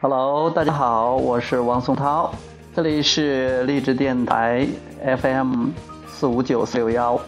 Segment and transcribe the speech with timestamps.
[0.00, 2.34] Hello，大家好，我是王松涛，
[2.74, 4.66] 这里是励志电台
[5.18, 5.68] FM
[6.06, 7.20] 四五九四六幺。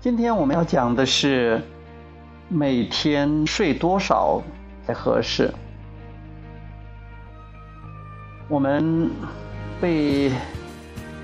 [0.00, 1.60] 今天我们要讲的是
[2.48, 4.42] 每天睡多少
[4.86, 5.52] 才合适。
[8.48, 9.10] 我们
[9.80, 10.32] 被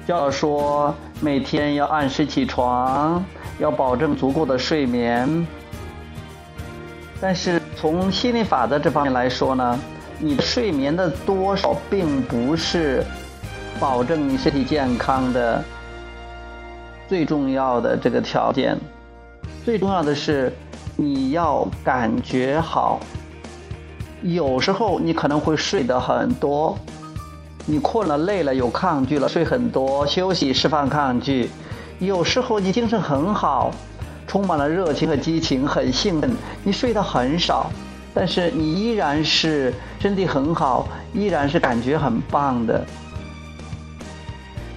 [0.07, 3.25] 教说每天要按时起床。
[3.59, 5.47] 要保证足够的睡眠，
[7.23, 9.79] 但是从心理法则这方面来说呢，
[10.19, 13.05] 你睡眠的多少并不是
[13.79, 15.63] 保证你身体健康的
[17.09, 18.77] 最重要的这个条件。
[19.65, 20.53] 最重要的是
[20.97, 22.99] 你要感觉好。
[24.23, 26.77] 有时候你可能会睡得很多，
[27.67, 31.49] 你困了、累了、有抗拒了，睡很多，休息释放抗拒。
[32.01, 33.71] 有时候你精神很好，
[34.33, 37.71] 充满了热情和激情，很兴奋，你睡得很少，
[38.15, 42.83] 但是你依然是身体很好，依然是感觉很棒的。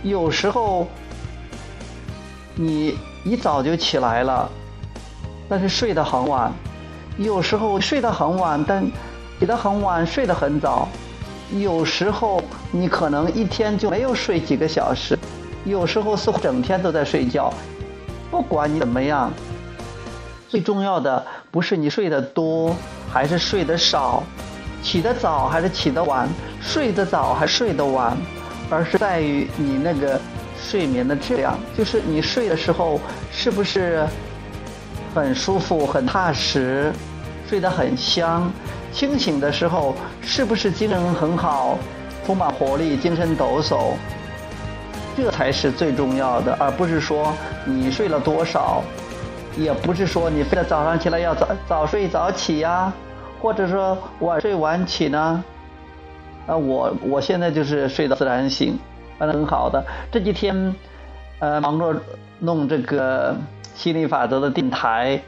[0.04, 0.86] 有时候
[2.54, 4.52] 你一早就起来了，
[5.48, 6.52] 但是睡得很晚；
[7.18, 8.86] 有时候睡得很晚，但
[9.40, 10.86] 起得很晚，睡得很早；
[11.58, 15.18] 有时候你可能一天就没有睡几个小时。
[15.64, 17.52] 有时候似乎整天都在睡觉，
[18.30, 19.32] 不管你怎么样，
[20.50, 22.76] 最重要的不是你睡得多
[23.12, 24.24] 还是睡得少，
[24.84, 26.28] 起得早还是起得晚，
[26.62, 28.16] 睡得早还是睡得晚，
[28.70, 30.20] 而是在于你那个
[30.62, 33.00] 睡眠的质量，就是你睡的时候
[33.32, 34.06] 是不是
[35.14, 36.92] 很舒服、很踏实，
[37.48, 38.52] 睡得很香，
[38.92, 41.78] 清醒的时候是不是精神很好，
[42.26, 43.94] 充满活力、精神抖擞。
[45.16, 47.34] 这才是最重要的，而不是说
[47.66, 48.84] 你睡了多少，
[49.58, 52.92] 也不是说你非得早上起来要早早睡早起呀，
[53.42, 55.44] 或者说晚睡晚起呢。
[56.48, 58.78] 啊，我我现在就是睡到自然醒，
[59.18, 59.84] 反正很好的。
[60.12, 60.76] 这几天，
[61.40, 61.96] 呃，忙着
[62.40, 63.36] 弄这个
[63.74, 65.20] 心理法则的电台，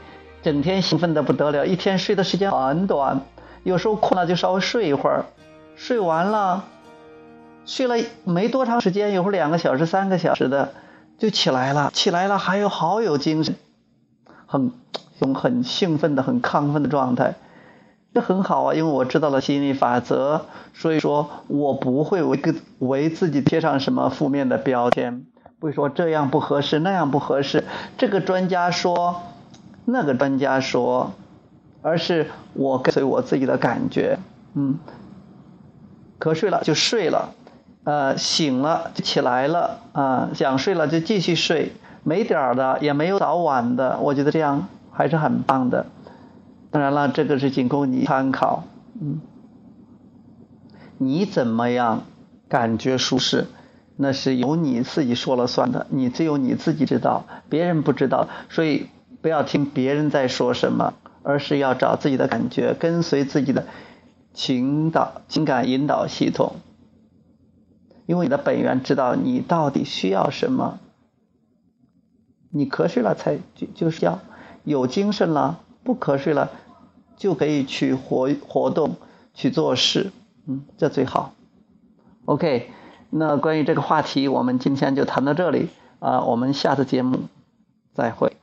[0.42, 3.20] 整天兴奋的不得了，一天睡的时间很短，
[3.64, 5.24] 有时候困了就稍微睡一会儿，
[5.74, 6.62] 睡完了。
[7.68, 10.72] 睡了没多长时间，有会儿两个小时、三个小时的
[11.18, 13.56] 就起来了，起来了还有好有精神，
[14.46, 14.72] 很
[15.20, 17.34] 种很兴奋的、很亢奋的状态，
[18.14, 25.26] 这很好啊，因为我知道了心理法则，所以说我不会为个为自己贴上什么负面的标签，
[25.60, 27.64] 不会说这样不合适，那样不合适，
[27.98, 29.20] 这个专家说，
[29.84, 31.12] 那个专家说，
[31.82, 34.18] 而是我跟随我自己的感觉，
[34.54, 34.78] 嗯，
[36.18, 37.34] 瞌睡了就睡了。
[37.84, 41.72] 呃，醒了就起来了啊，想睡了就继续睡，
[42.02, 45.86] 没点儿的也没有早晚的，我觉得这样还是很棒的。
[46.70, 48.64] 当然了，这个是仅供你参考，
[49.00, 49.20] 嗯，
[50.98, 52.02] 你怎么样
[52.48, 53.46] 感觉舒适，
[53.96, 58.88] 那是由你自己说了算的，你只有你自己知道，别人不知道，所以
[59.22, 63.64] 不要听别人在说什么，而是要找自己的感觉，跟随自己的
[64.34, 66.56] 情导情感引导系统。
[68.08, 70.78] 因为你的本源知道你到底需要什么，
[72.50, 74.20] 你瞌睡了才就就是要
[74.64, 76.50] 有精神了，不瞌睡了
[77.18, 78.96] 就可以去活活动
[79.34, 80.10] 去做事，
[80.46, 81.34] 嗯，这最好。
[82.24, 82.70] OK，
[83.10, 87.28] 那关于这个话题，我们今天就谈到这里啊，我们下次节目
[87.92, 88.38] 再会。